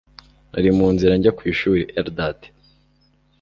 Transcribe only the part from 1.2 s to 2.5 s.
ku ishuri Eldad